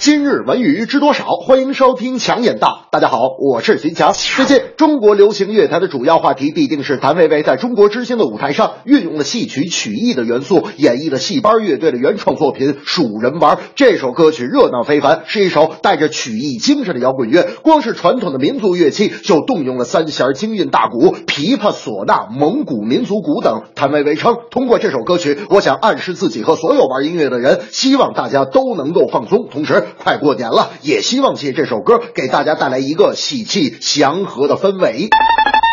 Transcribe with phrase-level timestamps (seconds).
[0.00, 1.26] 今日文娱知多少？
[1.26, 2.86] 欢迎收听强眼道。
[2.90, 4.14] 大家好，我是秦强。
[4.14, 13.56] 最近中国流行乐坛的主要话题必定是谭维维在中国之星的舞台上运用了戏曲曲艺的元素，演绎了戏班乐队的原创作品《数人玩》。
[13.74, 17.46] 这首歌曲热闹非凡，是一首带着曲艺精神的摇滚乐。
[17.62, 23.64] 光是传统的民族乐器就动用了三弦、京韵大鼓、琵琶、唢呐、蒙古民族鼓等。
[23.74, 29.88] 谭维维称，通过这首歌曲，我想暗示自己和所有玩音乐的人，希望大家都能够放松，同时。
[29.98, 35.08] 快过年了，也希望借这首歌给大家带来一个喜气祥和的氛围。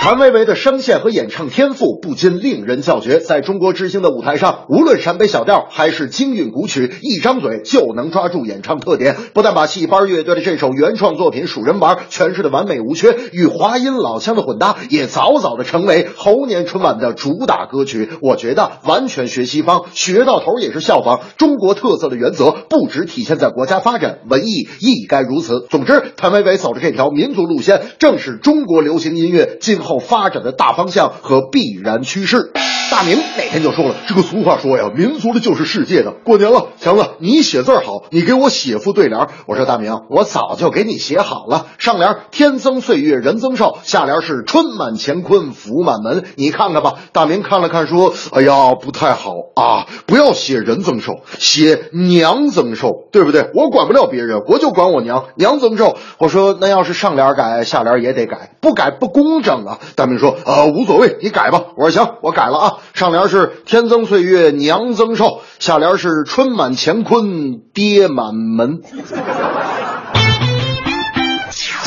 [0.08, 9.18] 谭维维的声线和演唱天赋不禁令人叫绝，在中国之星的舞台上，无论陕北小调还是京韵古曲，一张嘴就能抓住演唱特点。
[9.34, 18.08] 不但把戏班乐队的这首原创作品《数人玩》诠释的完美无缺，与华阴老腔的混搭也早早的成为猴年春晚的主打歌曲。
[18.22, 25.68] 我觉得完全学西方，学到头也是效仿中国特色的原则，不只体现在国家发展，文艺亦该如此。
[25.70, 29.97] 总之，谭维维走的这条民族路线，正是中国流行音乐今后。
[30.00, 32.52] 发展的大方向和必然趋势。
[32.90, 36.12] 大明哪天就说了，这个俗话说呀，民族的就是世界的。
[36.12, 39.28] 过年了，强子，你写字好，你给我写副对联。
[39.46, 41.68] 我说大明，我早就给你写好了。
[41.78, 46.24] 上联天增岁月人增寿，下联是春满乾坤福满门。
[46.36, 46.96] 你看看吧。
[47.12, 53.52] 大明看了看，说：“哎呀，不太好啊，不要写人增寿，写娘增寿，对不对？
[53.54, 68.82] 我管不了别人，我就管我娘，娘增寿。”我说：“那要是上联改，下联也得改，不改不工整啊。”大明说：“啊，无所谓，你改吧。”我说：“行，我改了啊。”上联是天增岁月娘增寿，下联是春满乾坤爹满门。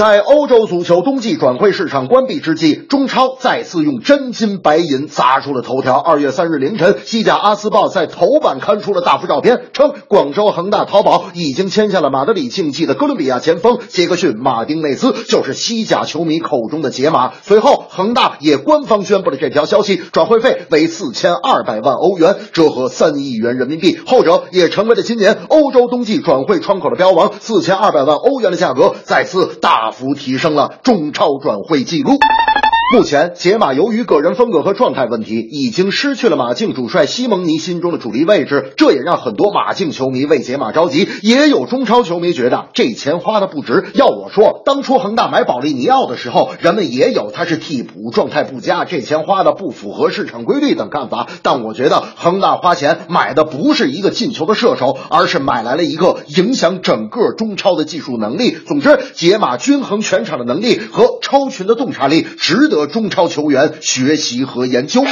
[0.00, 5.98] 在欧洲足球冬季转会市场关闭之际，中超再次用真金白银砸出了头条。
[5.98, 17.34] 二月三日凌晨，西甲阿斯报在头版刊出了大幅照片，称广州恒大淘宝已经签下了马德里竞技的哥伦比亚前锋杰克逊·马丁内斯，就是西甲球迷口中的杰马。
[17.42, 23.98] 随后，恒大也官方宣布了这条消息，转会费为四千二百万欧元，折合三亿元人民币。
[24.06, 29.89] 后者也成为了今年欧洲冬季转会窗口的标王，四千二百万欧元的价格再次大。
[29.90, 32.12] 大幅提升了中超转会记录。
[32.92, 41.08] 目前，杰马由于个人风格和状态问题，已经失去了马竞主帅西蒙尼心中的主力位置，这也让很多马竞球迷为杰马着急。
[41.22, 43.86] 也有中超球迷觉得这钱花的不值。
[43.94, 51.28] 要我说，当初恒大买保利尼奥的时候，人们也有他是替补，状态不佳，这钱花的不符合市场规律等看法。
[51.44, 58.50] 但我觉得恒大花钱买的不是一个进球的射手，而是买来了一个影响整个中超的技术能力。
[58.50, 62.79] 总之，杰马均衡全场的能力和超群的洞察力，值得。
[62.86, 65.02] 中超球员学习和研究。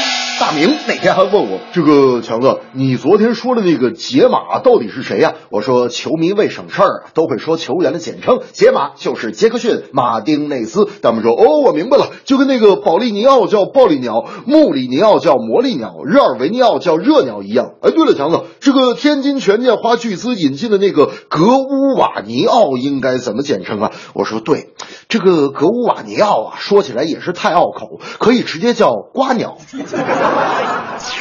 [0.40, 5.34] 大明哪天还问我这个强子，你昨天说的那个解码到底是谁呀？
[5.50, 10.88] 我说球迷为省事儿都会说球员的简称，解码就是杰克逊·马丁内斯。
[11.02, 17.72] 他们说哦，我明白了，就跟那个保利尼奥叫暴力鸟，穆里尼奥叫魔力鸟，热尔维尼奥叫热鸟一样。
[17.82, 23.90] 哎，对了，强子，这个天津权健花巨资引进的那个格乌瓦尼奥应该怎么简称啊？
[24.14, 24.68] 我说对，
[25.08, 29.58] 这个格乌瓦尼奥啊，说起来也是太拗口，可以直接叫瓜鸟。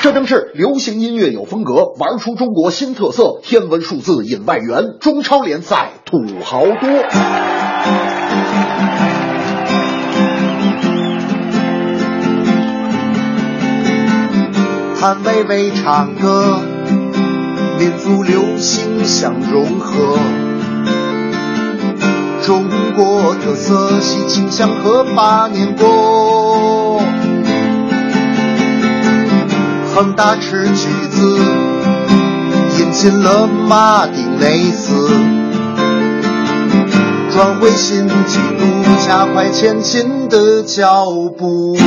[0.01, 6.77] 这正是流行音乐有风格，玩出中国新特色，天文数字引外援，中超联赛土豪多。
[14.99, 16.59] 谭维维唱歌，
[17.77, 20.17] 民族流行相融合，
[22.47, 22.63] 中
[22.95, 27.01] 国特色喜庆祥和八年过。
[29.93, 31.39] 恒大吃橘子，
[32.79, 35.09] 引进了马丁内斯，
[37.33, 38.65] 转回新纪录，
[39.05, 41.03] 加快前进的脚
[41.37, 41.77] 步。